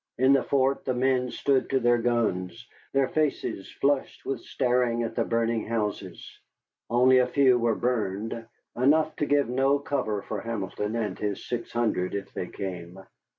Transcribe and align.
In 0.17 0.33
the 0.33 0.41
fort 0.41 0.83
the 0.83 0.95
men 0.95 1.29
stood 1.29 1.69
to 1.69 1.79
their 1.79 1.99
guns, 1.99 2.67
their 2.91 3.07
faces 3.07 3.69
flushed 3.71 4.25
with 4.25 4.41
staring 4.41 5.03
at 5.03 5.13
the 5.13 5.23
burning 5.23 5.67
houses. 5.67 6.39
Only 6.89 7.19
a 7.19 7.27
few 7.27 7.59
were 7.59 7.75
burned, 7.75 8.47
enough 8.75 9.15
to 9.17 9.27
give 9.27 9.47
no 9.47 9.77
cover 9.77 10.23
for 10.23 10.41
Hamilton 10.41 10.95
and 10.95 11.19
his 11.19 11.45
six 11.45 11.71
hundred 11.71 12.15
if 12.15 12.33
they 12.33 12.47
came. 12.47 12.97